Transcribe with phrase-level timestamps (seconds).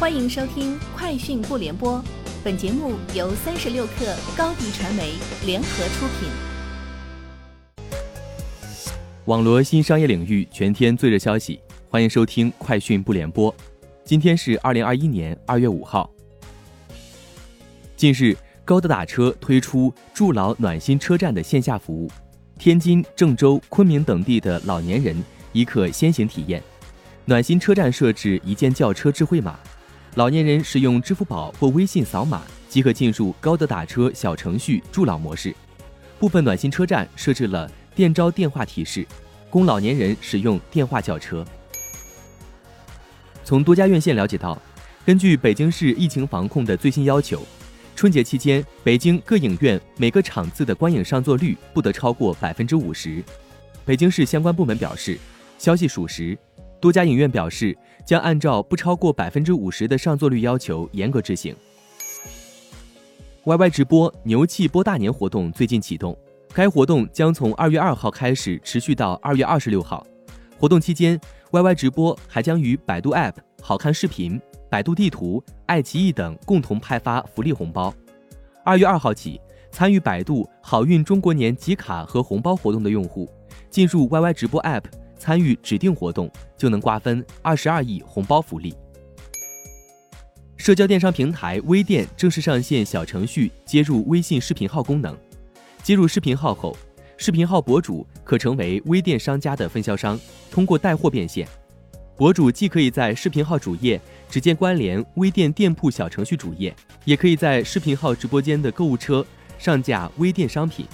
[0.00, 1.98] 欢迎收听《快讯不联播》，
[2.42, 5.12] 本节目由三十六克高低传媒
[5.44, 6.30] 联合出品。
[9.26, 11.60] 网罗新商业领域全天最热消息，
[11.90, 13.52] 欢迎收听《快讯不联播》。
[14.02, 16.10] 今天是二零二一年二月五号。
[17.94, 22.10] 近日，高德打车推出助老暖心车站的线下服务，
[22.58, 25.14] 天津、郑州、昆明等地的老年人
[25.52, 26.62] 已可先行体验。
[27.26, 29.60] 暖心车站设置一键叫车智慧码。
[30.16, 35.54] 老年人使用支付宝或微信扫码即可进入高德打车小程序助老模式。
[36.18, 39.06] 部分暖心车站设置了电招电话提示，
[39.48, 41.44] 供老年人使用电话叫车。
[43.44, 44.60] 从多家院线了解到，
[45.06, 47.46] 根据北京市疫情防控的最新要求，
[47.94, 53.22] 春节期间北京各影院每个场次的观影上座率不得超过百分之五十。
[53.84, 55.16] 北京市相关部门表示，
[55.56, 56.36] 消息属实。
[56.80, 57.76] 多家影院表示，
[58.06, 61.54] 将按照不超过百分之五十的上座率要求严格执行。
[63.44, 66.16] YY 直播牛气播大年活动最近启动，
[66.54, 70.06] 该活动将从二月二号开始持续到二月二十六号。
[70.58, 77.92] 活动期间，YY 直播还将与百度 App、好看视频、百度地图、爱奇艺等共同派发福利红包。
[78.64, 79.40] 二月二号起，
[79.70, 83.28] 参与百度好运中国年集卡和红包活动的用户，
[83.70, 84.84] 进入 YY 直播 App。
[85.20, 88.74] 参与指定活动就能瓜分二十二亿红包福利。
[90.56, 95.16] 社交电商平台微店正式上线小程序接入微信视频号功能。
[95.82, 96.76] 接入视频号后，
[97.16, 100.18] 视频号博主可成为微店商家的分销商，
[100.50, 101.46] 通过带货变现。
[102.16, 106.74] 博主既可以在视频号主页直接关联微店店铺小程序主页，
[107.04, 109.24] 也可以在视频号直播间的购物车
[109.58, 110.86] 上架微店商品。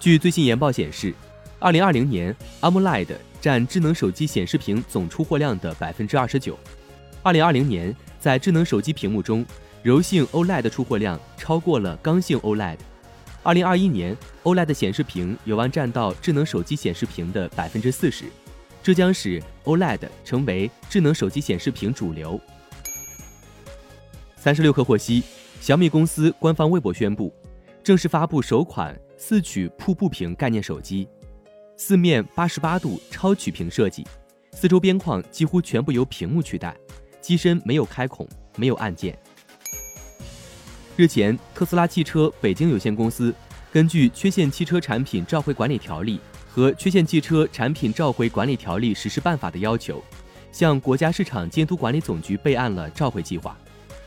[0.00, 1.14] 据最新研报显示。
[1.58, 6.58] 二零二零年，AMOLED 占智能手机显示屏总出货量的百分之二十九。
[7.22, 9.44] 二零二零年，在智能手机屏幕中，
[9.82, 12.76] 柔性 OLED 出货量超过了刚性 OLED。
[13.42, 18.24] 二零二一年，OLED 显示屏有望占到智能手机显示屏的百分之四十，
[18.82, 22.38] 这将使 OLED 成为智能手机显示屏主流。
[24.36, 25.22] 三十六氪获悉，
[25.60, 27.32] 小米公司官方微博宣布，
[27.82, 31.08] 正式发布首款四曲瀑布屏概念手机。
[31.76, 34.06] 四面八十八度超曲屏设计，
[34.52, 36.74] 四周边框几乎全部由屏幕取代，
[37.20, 39.16] 机身没有开孔，没有按键。
[40.96, 43.34] 日前，特斯拉汽车北京有限公司
[43.72, 46.18] 根据《缺陷汽车产品召回管理条例》
[46.48, 50.00] 和《缺陷汽车产品召回管理条例实施办法》的要求，
[50.52, 53.58] 向国家市场监督管理总局备案了召回计划。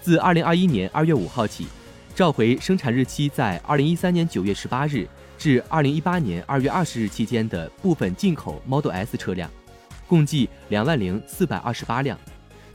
[0.00, 1.66] 自二零二一年二月五号起，
[2.14, 5.08] 召回生产日期在二零一三年九月十八日。
[5.38, 9.48] 至二零一八年二月二十日期间的部分进口 Model S 车辆，
[10.08, 12.18] 共计两万零四百二十八辆；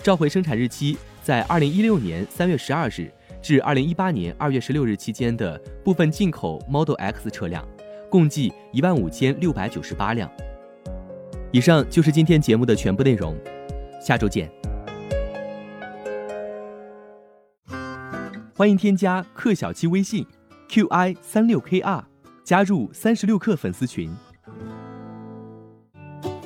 [0.02, 7.68] 召回生产日期在二零一六年三月十二日至二零一八年二月十六日期间的部分进口 Model X 车辆，
[8.10, 10.32] 共计一万五千六百九十八辆。
[11.52, 13.38] 以上就是今天节目的全部内容，
[14.02, 14.50] 下周见。
[18.56, 20.26] 欢迎添加克小七微信
[20.70, 22.13] ：qi 三六 kr。
[22.44, 24.14] 加入三十六氪粉丝群。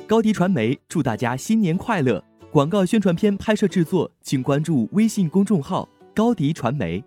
[0.06, 2.22] 高迪传媒祝大家新年快乐！
[2.50, 7.04] 广告宣传片拍摄制作，请关注微信公众号高迪传媒。